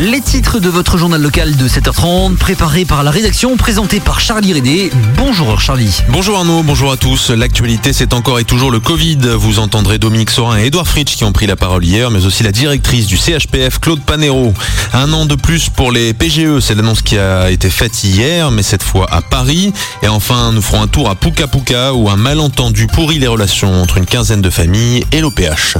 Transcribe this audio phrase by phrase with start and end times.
[0.00, 4.54] Les titres de votre journal local de 7h30, préparés par la rédaction, présentés par Charlie
[4.54, 4.90] Rédé.
[5.18, 6.00] Bonjour Charlie.
[6.08, 7.28] Bonjour Arnaud, bonjour à tous.
[7.28, 9.18] L'actualité, c'est encore et toujours le Covid.
[9.36, 12.42] Vous entendrez Dominique Sorin et Edouard Fritsch qui ont pris la parole hier, mais aussi
[12.42, 14.54] la directrice du CHPF, Claude Panero.
[14.94, 18.62] Un an de plus pour les PGE, c'est l'annonce qui a été faite hier, mais
[18.62, 19.74] cette fois à Paris.
[20.02, 23.82] Et enfin, nous ferons un tour à Puka Puka où un malentendu pourrit les relations
[23.82, 25.76] entre une quinzaine de familles et l'OPH.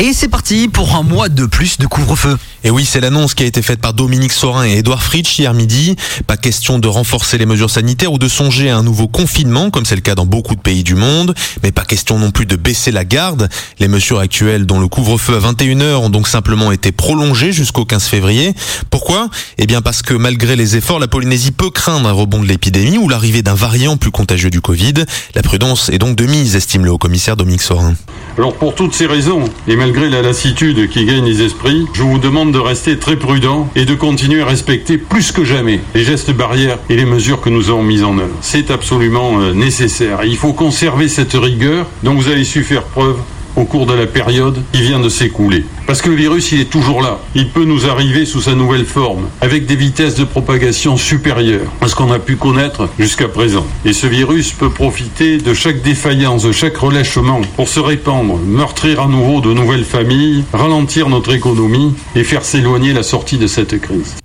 [0.00, 2.36] Et c'est parti pour un mois de plus de couvre-feu.
[2.66, 5.52] Et oui, c'est l'annonce qui a été faite par Dominique Sorin et Edouard Fritsch hier
[5.52, 5.96] midi.
[6.26, 9.84] Pas question de renforcer les mesures sanitaires ou de songer à un nouveau confinement, comme
[9.84, 11.34] c'est le cas dans beaucoup de pays du monde.
[11.62, 13.50] Mais pas question non plus de baisser la garde.
[13.80, 18.04] Les mesures actuelles, dont le couvre-feu à 21h, ont donc simplement été prolongées jusqu'au 15
[18.06, 18.54] février.
[18.88, 19.28] Pourquoi?
[19.58, 22.96] Eh bien parce que malgré les efforts, la Polynésie peut craindre un rebond de l'épidémie
[22.96, 25.04] ou l'arrivée d'un variant plus contagieux du Covid.
[25.34, 27.92] La prudence est donc de mise, estime le haut-commissaire Dominique Sorin.
[28.38, 32.18] Alors pour toutes ces raisons, et malgré la lassitude qui gagne les esprits, je vous
[32.18, 36.30] demande de rester très prudent et de continuer à respecter plus que jamais les gestes
[36.30, 38.36] barrières et les mesures que nous avons mises en œuvre.
[38.42, 40.20] C'est absolument euh, nécessaire.
[40.24, 43.16] il faut conserver cette rigueur dont vous avez su faire preuve
[43.56, 45.64] au cours de la période qui vient de s'écouler.
[45.86, 47.18] Parce que le virus, il est toujours là.
[47.34, 51.88] Il peut nous arriver sous sa nouvelle forme, avec des vitesses de propagation supérieures à
[51.88, 53.66] ce qu'on a pu connaître jusqu'à présent.
[53.84, 59.00] Et ce virus peut profiter de chaque défaillance, de chaque relâchement pour se répandre, meurtrir
[59.00, 63.80] à nouveau de nouvelles familles, ralentir notre économie et faire s'éloigner la sortie de cette
[63.80, 64.16] crise.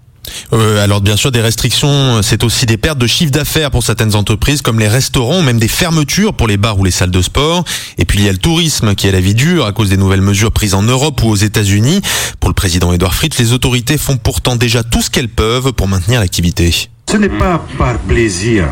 [0.54, 4.16] Euh, alors bien sûr, des restrictions, c'est aussi des pertes de chiffre d'affaires pour certaines
[4.16, 7.64] entreprises comme les restaurants, même des fermetures pour les bars ou les salles de sport.
[7.98, 9.98] Et puis il y a le tourisme qui a la vie dure à cause des
[9.98, 12.02] nouvelles mesures prises en Europe ou aux États-Unis.
[12.40, 15.88] Pour le président Edouard Fritz, les autorités font pourtant déjà tout ce qu'elles peuvent pour
[15.88, 16.90] maintenir l'activité.
[17.10, 18.66] Ce n'est pas par plaisir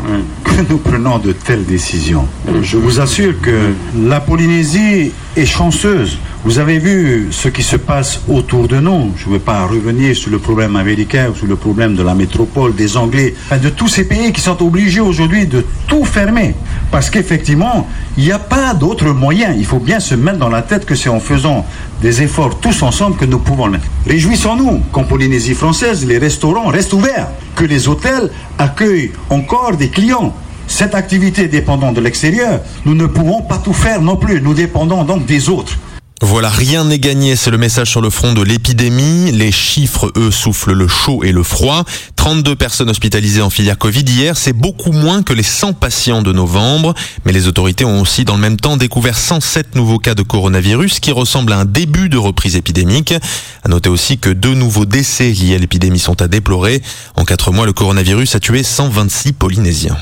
[0.44, 2.28] que nous prenons de telles décisions.
[2.62, 8.20] Je vous assure que la Polynésie est chanceuse vous avez vu ce qui se passe
[8.28, 9.12] autour de nous.
[9.16, 12.14] Je ne veux pas revenir sur le problème américain ou sur le problème de la
[12.14, 16.54] métropole, des Anglais, de tous ces pays qui sont obligés aujourd'hui de tout fermer.
[16.92, 19.52] Parce qu'effectivement, il n'y a pas d'autre moyen.
[19.52, 21.66] Il faut bien se mettre dans la tête que c'est en faisant
[22.00, 23.86] des efforts tous ensemble que nous pouvons le mettre.
[24.06, 30.34] Réjouissons-nous qu'en Polynésie française, les restaurants restent ouverts, que les hôtels accueillent encore des clients
[30.68, 34.42] cette activité dépendant de l'extérieur, nous ne pouvons pas tout faire non plus.
[34.42, 35.78] Nous dépendons donc des autres.
[36.20, 39.30] Voilà, rien n'est gagné, c'est le message sur le front de l'épidémie.
[39.30, 41.84] Les chiffres, eux, soufflent le chaud et le froid.
[42.16, 46.32] 32 personnes hospitalisées en filière Covid hier, c'est beaucoup moins que les 100 patients de
[46.32, 46.94] novembre.
[47.24, 50.98] Mais les autorités ont aussi dans le même temps découvert 107 nouveaux cas de coronavirus
[50.98, 53.14] qui ressemblent à un début de reprise épidémique.
[53.62, 56.82] À noter aussi que deux nouveaux décès liés à l'épidémie sont à déplorer.
[57.14, 59.96] En quatre mois, le coronavirus a tué 126 Polynésiens.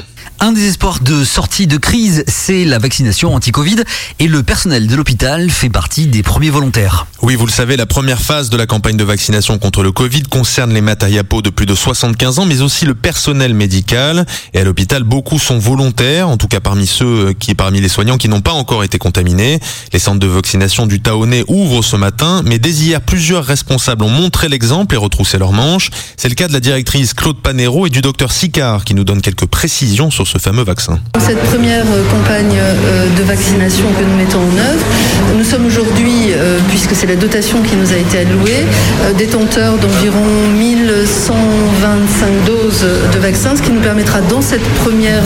[0.46, 3.82] Un des espoirs de sortie de crise, c'est la vaccination anti-Covid
[4.20, 7.08] et le personnel de l'hôpital fait partie des premiers volontaires.
[7.26, 10.22] Oui, vous le savez, la première phase de la campagne de vaccination contre le Covid
[10.22, 14.26] concerne les matériapos de plus de 75 ans, mais aussi le personnel médical.
[14.54, 18.16] Et à l'hôpital, beaucoup sont volontaires, en tout cas parmi ceux qui, parmi les soignants
[18.16, 19.58] qui n'ont pas encore été contaminés.
[19.92, 24.08] Les centres de vaccination du Taonnet ouvrent ce matin, mais dès hier, plusieurs responsables ont
[24.08, 25.90] montré l'exemple et retroussé leurs manches.
[26.16, 29.20] C'est le cas de la directrice Claude Panero et du docteur Sicard qui nous donne
[29.20, 31.00] quelques précisions sur ce fameux vaccin.
[31.18, 34.84] Cette première euh, campagne euh, de vaccination que nous mettons en œuvre,
[35.36, 38.66] nous sommes aujourd'hui, euh, puisque c'est la dotation qui nous a été allouée,
[39.16, 40.24] détenteurs d'environ
[40.58, 45.24] 1125 doses de vaccins, ce qui nous permettra dans cette première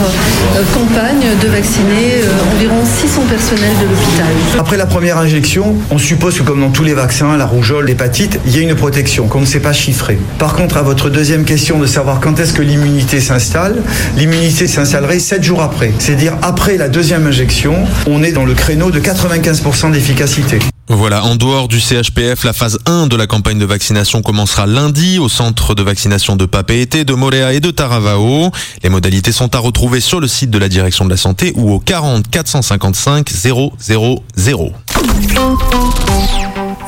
[0.72, 2.22] campagne de vacciner
[2.54, 4.26] environ 600 personnels de l'hôpital.
[4.58, 8.38] Après la première injection, on suppose que comme dans tous les vaccins, la rougeole, l'hépatite,
[8.46, 10.18] il y a une protection qu'on ne sait pas chiffrer.
[10.38, 13.82] Par contre, à votre deuxième question de savoir quand est-ce que l'immunité s'installe,
[14.16, 15.92] l'immunité s'installe 7 jours après.
[15.98, 17.74] C'est-à-dire après la deuxième injection,
[18.06, 20.58] on est dans le créneau de 95% d'efficacité.
[20.92, 25.20] Voilà, en dehors du CHPF, la phase 1 de la campagne de vaccination commencera lundi
[25.20, 28.50] au centre de vaccination de Papeete, de Moréa et de Taravao.
[28.82, 31.70] Les modalités sont à retrouver sur le site de la direction de la santé ou
[31.70, 33.72] au 40 455 000.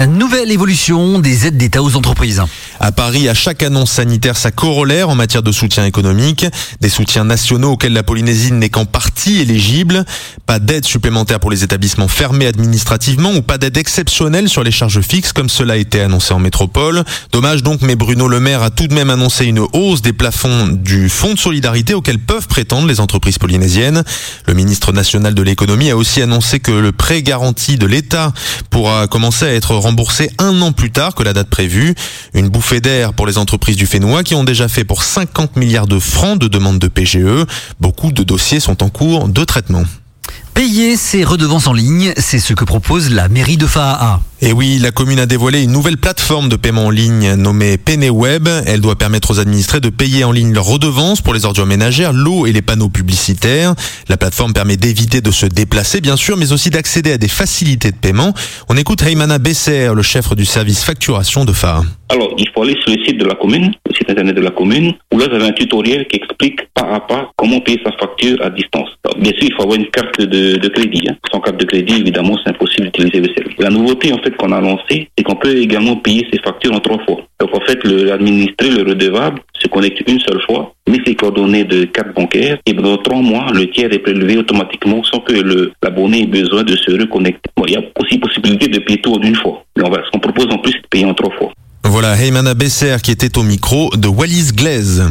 [0.08, 2.42] Nouvelle évolution des aides d'État aux entreprises.
[2.84, 6.46] À Paris, à chaque annonce sanitaire, sa corollaire en matière de soutien économique.
[6.80, 10.04] Des soutiens nationaux auxquels la Polynésie n'est qu'en partie éligible.
[10.46, 15.00] Pas d'aide supplémentaire pour les établissements fermés administrativement ou pas d'aide exceptionnelle sur les charges
[15.00, 17.04] fixes comme cela a été annoncé en métropole.
[17.30, 20.66] Dommage donc, mais Bruno Le Maire a tout de même annoncé une hausse des plafonds
[20.66, 24.02] du fonds de solidarité auquel peuvent prétendre les entreprises polynésiennes.
[24.48, 28.32] Le ministre national de l'économie a aussi annoncé que le prêt garanti de l'État
[28.70, 31.94] pourra commencer à être remboursé un an plus tard que la date prévue.
[32.34, 35.86] Une bouffée d'air pour les entreprises du Fénois qui ont déjà fait pour 50 milliards
[35.86, 37.46] de francs de demandes de PGE.
[37.80, 39.84] Beaucoup de dossiers sont en cours de traitement.
[40.54, 44.20] Payer ses redevances en ligne, c'est ce que propose la mairie de Faa.
[44.42, 48.48] Et oui, la commune a dévoilé une nouvelle plateforme de paiement en ligne nommée PeneWeb.
[48.66, 52.12] Elle doit permettre aux administrés de payer en ligne leurs redevances pour les ordures ménagères,
[52.12, 53.74] l'eau et les panneaux publicitaires.
[54.08, 57.92] La plateforme permet d'éviter de se déplacer, bien sûr, mais aussi d'accéder à des facilités
[57.92, 58.34] de paiement.
[58.68, 61.82] On écoute Heymana Besser, le chef du service facturation de Faa.
[62.08, 64.50] Alors, il faut aller sur le site de la commune, le site internet de la
[64.50, 67.92] commune, où là, vous avez un tutoriel qui explique pas à pas comment payer sa
[67.92, 68.90] facture à distance.
[69.18, 71.02] bien sûr, il faut avoir une carte de, crédit.
[71.08, 71.16] Hein.
[71.32, 73.56] Sans carte de crédit, évidemment, c'est impossible d'utiliser le service.
[73.58, 76.80] La nouveauté, en fait, qu'on a lancée, c'est qu'on peut également payer ses factures en
[76.80, 77.18] trois fois.
[77.40, 81.84] Donc, en fait, l'administré, le, redevable, se connecte une seule fois, met ses coordonnées de
[81.84, 86.26] carte bancaire, et dans trois mois, le tiers est prélevé automatiquement sans que l'abonné ait
[86.26, 87.50] besoin de se reconnecter.
[87.66, 89.64] Il y a aussi possibilité de payer tout en une fois.
[89.76, 91.52] Mais on va, ce qu'on propose en plus, c'est de payer en trois fois.
[91.84, 95.10] Voilà Heymana Besser qui était au micro de Wallis Glaise.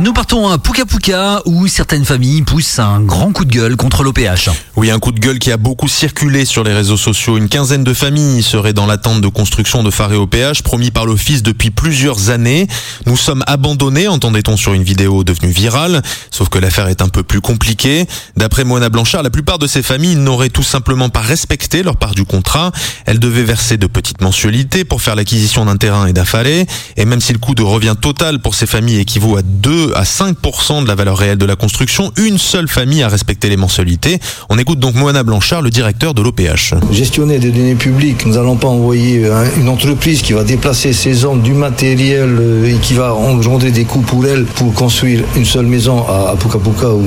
[0.00, 4.02] Nous partons à Puka Puka où certaines familles poussent un grand coup de gueule contre
[4.02, 4.50] l'OPH.
[4.76, 7.36] Oui, un coup de gueule qui a beaucoup circulé sur les réseaux sociaux.
[7.36, 11.42] Une quinzaine de familles seraient dans l'attente de construction de phares OPH promis par l'office
[11.42, 12.66] depuis plusieurs années.
[13.06, 16.02] Nous sommes abandonnés, entendait-on sur une vidéo devenue virale.
[16.30, 18.06] Sauf que l'affaire est un peu plus compliquée.
[18.36, 22.14] D'après Mona Blanchard, la plupart de ces familles n'auraient tout simplement pas respecté leur part
[22.14, 22.72] du contrat.
[23.06, 26.66] Elles devaient verser de petites mensualités pour faire l'acquisition d'un terrain et d'affalés.
[26.96, 29.42] Et même si le coût de revient total pour ces familles équivaut à
[29.86, 33.48] 2 à 5% de la valeur réelle de la construction, une seule famille a respecté
[33.48, 34.18] les mensualités.
[34.48, 36.74] On écoute donc Moana Blanchard, le directeur de l'OPH.
[36.90, 39.26] Gestionner des données publiques, nous n'allons pas envoyer
[39.56, 43.84] une entreprise qui va déplacer ses hommes, du matériel euh, et qui va engendrer des
[43.84, 47.04] coûts pour elle pour construire une seule maison à Puka Puka ou,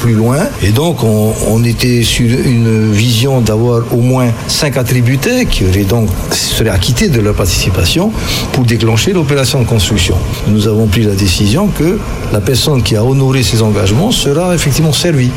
[0.00, 0.38] plus loin.
[0.62, 6.08] Et donc on, était sur une vision d'avoir au moins cinq attributaires qui auraient donc
[6.32, 8.10] seraient acquittés de leur participation
[8.52, 10.16] pour déclencher l'opération de construction.
[10.48, 11.98] Nous avons pris la décision que
[12.32, 15.30] la personne qui a honoré ses engagements sera effectivement servie.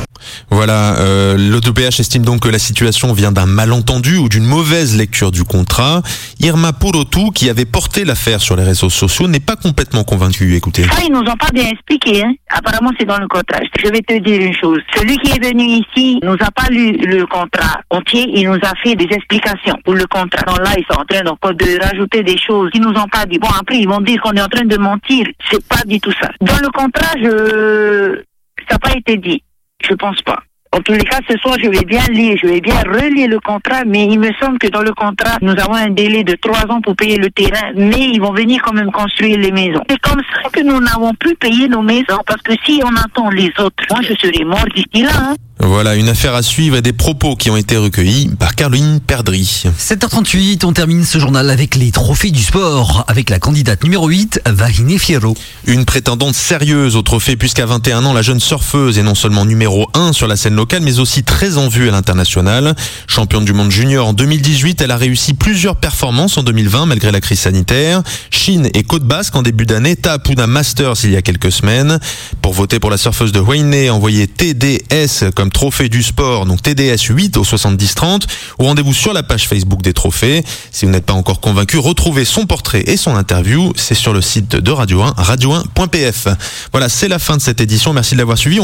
[0.49, 5.31] Voilà, euh, l'OPH estime donc que la situation vient d'un malentendu ou d'une mauvaise lecture
[5.31, 6.01] du contrat.
[6.39, 10.55] Irma Purotu, qui avait porté l'affaire sur les réseaux sociaux, n'est pas complètement convaincue.
[10.55, 10.85] Écoutez.
[10.89, 12.23] Ah, ils nous ont pas bien expliqué.
[12.23, 12.33] Hein.
[12.49, 13.59] Apparemment, c'est dans le contrat.
[13.83, 14.79] Je vais te dire une chose.
[14.95, 18.25] Celui qui est venu ici nous a pas lu le contrat entier.
[18.33, 20.43] Il nous a fait des explications pour le contrat.
[20.47, 23.39] Donc là, ils sont en train de rajouter des choses qu'ils nous ont pas dit.
[23.39, 25.25] Bon, après, ils vont dire qu'on est en train de mentir.
[25.49, 26.29] C'est pas du tout ça.
[26.41, 28.21] Dans le contrat, je...
[28.67, 29.41] ça n'a pas été dit.
[29.87, 30.39] Je pense pas.
[30.75, 33.39] En tous les cas, ce soir, je vais bien lire, je vais bien relier le
[33.39, 36.69] contrat, mais il me semble que dans le contrat, nous avons un délai de trois
[36.69, 39.81] ans pour payer le terrain, mais ils vont venir quand même construire les maisons.
[39.89, 43.29] C'est comme ça que nous n'avons plus payé nos maisons, parce que si on attend
[43.29, 45.11] les autres, moi je serai mort d'ici là.
[45.17, 45.35] Hein.
[45.59, 49.63] Voilà, une affaire à suivre et des propos qui ont été recueillis par Caroline Perdry.
[49.79, 54.41] 7h38, on termine ce journal avec les trophées du sport, avec la candidate numéro 8,
[54.47, 55.35] Vahine Fierro.
[55.65, 59.89] Une prétendante sérieuse au trophée puisqu'à 21 ans, la jeune surfeuse est non seulement numéro
[59.93, 62.75] 1 sur la scène locale, mais aussi très en vue à l'international.
[63.07, 67.21] Championne du monde junior en 2018, elle a réussi plusieurs performances en 2020 malgré la
[67.21, 68.03] crise sanitaire.
[68.29, 71.99] Chine et Côte Basque en début d'année, Tapuna Masters il y a quelques semaines.
[72.41, 77.37] Pour voter pour la surfeuse de Wayne, envoyez TDS trophée du sport, donc TDS 8
[77.37, 78.23] au 70-30,
[78.59, 80.43] ou rendez-vous sur la page Facebook des trophées.
[80.71, 84.21] Si vous n'êtes pas encore convaincu, retrouvez son portrait et son interview, c'est sur le
[84.21, 86.27] site de Radio 1, radio1.pf.
[86.71, 88.59] Voilà, c'est la fin de cette édition, merci de l'avoir suivi.